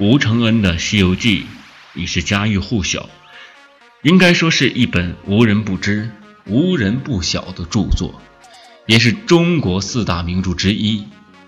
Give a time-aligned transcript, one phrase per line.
[0.00, 1.42] 吴承恩的《西游记》
[1.94, 3.08] 已是家喻户晓，
[4.02, 6.10] 应该说是一本无人不知、
[6.46, 8.20] 无人不晓的著作，
[8.86, 11.04] 也是中国四大名著之一。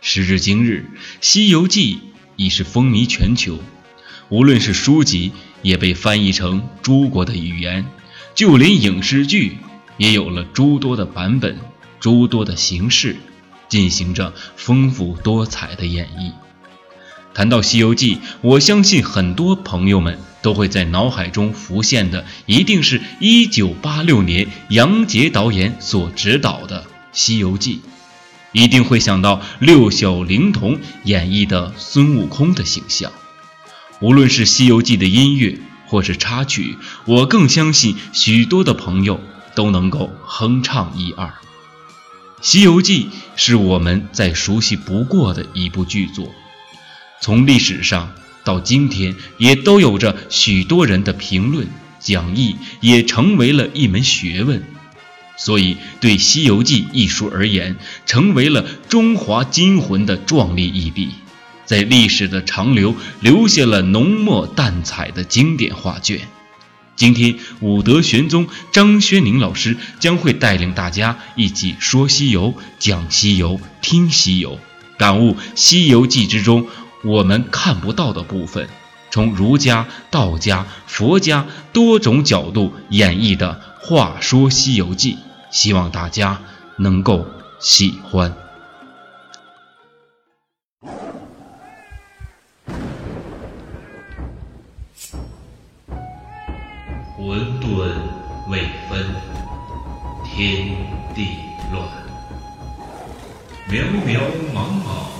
[0.00, 0.86] 时至今日，
[1.20, 1.96] 《西游记》
[2.36, 3.58] 已是风靡全球，
[4.28, 5.32] 无论是书籍，
[5.62, 7.86] 也被翻译成诸国的语言，
[8.36, 9.56] 就连影视剧
[9.96, 11.58] 也有了诸多的版本、
[11.98, 13.16] 诸多的形式，
[13.68, 16.30] 进行着丰富多彩的演绎。
[17.38, 27.76] 谈到《西游记》，我相信很多朋友们都会在脑海中浮现的，一定是一九八六年杨洁导演所执导的《西游记》，
[28.50, 33.12] 一定会想到六小龄童演绎的孙悟空的形象。
[34.00, 39.20] 无论是《西游记》的音乐，或是插曲，我更相信许多的朋友
[39.54, 41.28] 都能够哼唱一二。
[42.42, 43.04] 《西游记》
[43.36, 46.34] 是我们再熟悉不过的一部剧作。
[47.20, 51.66] 从历史上到今天，也都有着许多人的评论
[52.00, 54.62] 讲义，也成为了一门学问。
[55.36, 61.10] 所以，对《西游记》一书而言，成为了中华金魂的壮丽一笔，
[61.64, 66.20] 在历史的长流留下了浓墨淡彩的经典画卷。
[66.96, 74.58] 今天，武德玄宗张轩宁老师将会带领大家一起说西游、讲西游、听西游，
[74.98, 76.66] 感悟《西游记》之中。
[77.04, 78.68] 我们看不到的部分，
[79.10, 85.14] 从儒家、道家、佛家多种角度演绎的《话说西游记》，
[85.50, 86.40] 希望大家
[86.76, 87.24] 能够
[87.60, 88.34] 喜欢。
[97.16, 97.92] 混沌
[98.48, 99.04] 未分，
[100.24, 100.76] 天
[101.14, 101.38] 地
[101.72, 101.86] 乱，
[103.68, 104.18] 渺渺
[104.54, 105.17] 茫茫。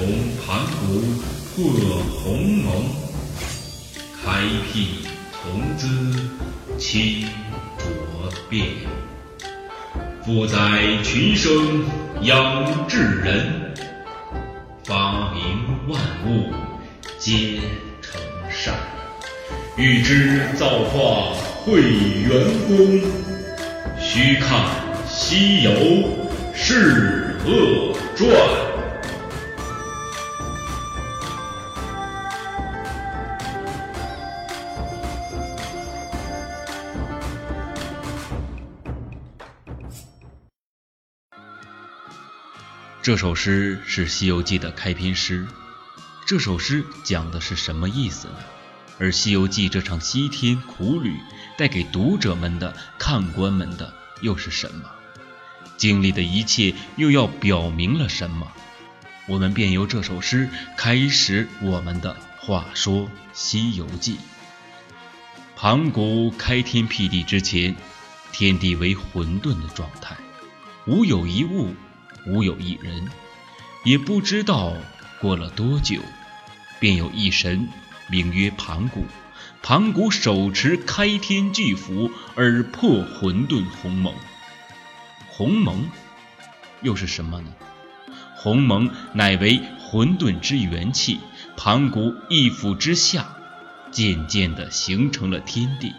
[0.00, 0.08] 从
[0.46, 0.98] 盘古
[1.54, 2.86] 破鸿蒙，
[4.24, 4.40] 开
[4.72, 5.86] 辟从兹，
[6.78, 7.28] 清
[7.76, 7.86] 浊
[8.48, 8.66] 变，
[10.24, 10.56] 富载
[11.04, 11.84] 群生
[12.22, 13.74] 养智人，
[14.84, 15.42] 发明
[15.86, 16.50] 万物
[17.18, 17.60] 皆
[18.00, 18.18] 成
[18.48, 18.72] 善。
[19.76, 23.02] 欲知造化会元功，
[24.00, 24.64] 须看
[25.06, 25.70] 西游
[26.54, 27.36] 是。
[27.42, 28.69] 恶传。
[43.02, 45.48] 这首诗是《西游记》的开篇诗。
[46.26, 48.34] 这首诗讲的是什么意思呢？
[48.98, 51.16] 而《西游记》这场西天苦旅
[51.56, 54.82] 带给读者们的、看官们的又是什么？
[55.78, 58.52] 经历的一切又要表明了什么？
[59.26, 64.16] 我们便由这首诗开始我们的话说《西游记》。
[65.56, 67.74] 盘古开天辟地之前，
[68.30, 70.18] 天地为混沌的状态，
[70.86, 71.74] 无有一物，
[72.26, 73.08] 无有一人，
[73.84, 74.74] 也不知道
[75.20, 76.00] 过了多久，
[76.78, 77.68] 便有一神
[78.08, 79.04] 名曰盘古。
[79.62, 84.14] 盘古手持开天巨斧而破混沌鸿蒙。
[85.28, 85.88] 鸿蒙
[86.80, 87.52] 又是什么呢？
[88.36, 91.20] 鸿蒙乃为混沌之元气，
[91.56, 93.36] 盘古一斧之下，
[93.90, 95.94] 渐渐地形成了天地。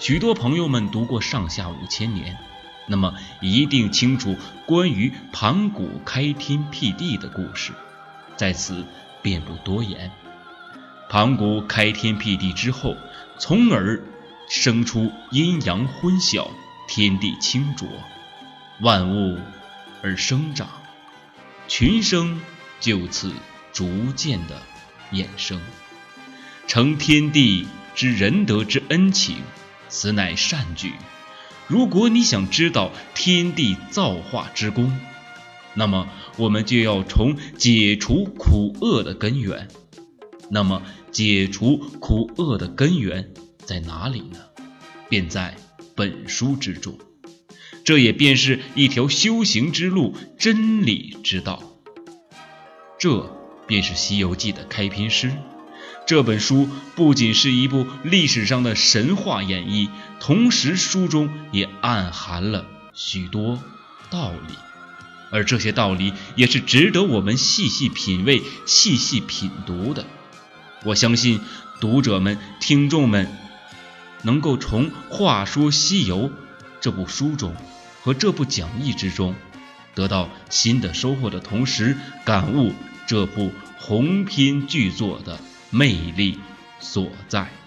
[0.00, 2.34] 许多朋友们读过《上下五千年》，
[2.86, 7.72] 那么一定清楚关于盘古开天辟地的故事，
[8.36, 8.84] 在此
[9.22, 10.10] 便不多言。
[11.08, 12.96] 盘古开天辟地之后，
[13.38, 14.02] 从而
[14.48, 16.48] 生出阴阳混淆，
[16.88, 17.88] 天地清浊。
[18.80, 19.38] 万物
[20.02, 20.68] 而生长，
[21.68, 22.40] 群生
[22.80, 23.32] 就此
[23.72, 24.60] 逐渐的
[25.12, 25.60] 衍生，
[26.66, 29.36] 成天地之仁德之恩情，
[29.88, 30.94] 此乃善举。
[31.68, 34.92] 如果你想知道天地造化之功，
[35.74, 39.68] 那么我们就要从解除苦厄的根源。
[40.50, 43.32] 那么解除苦厄的根源
[43.64, 44.38] 在哪里呢？
[45.08, 45.56] 便在
[45.94, 46.98] 本书之中。
[47.84, 51.62] 这也便是一条修行之路，真理之道。
[52.98, 53.34] 这
[53.66, 55.32] 便是《西游记》的开篇诗。
[56.06, 59.88] 这本书不仅是一部历史上的神话演绎，
[60.20, 63.62] 同时书中也暗含了许多
[64.10, 64.54] 道理，
[65.30, 70.04] 而这些道理也是值得我们细细品味、细细品读的。
[70.84, 71.40] 我相信
[71.80, 73.28] 读者们、听众们
[74.22, 76.28] 能够从《话说西游》
[76.80, 77.54] 这部书中。
[78.04, 79.36] 和这部讲义之中，
[79.94, 82.72] 得到新的收获的同时，感悟
[83.06, 85.38] 这部鸿篇巨作的
[85.74, 86.38] 魅力
[86.80, 87.61] 所在。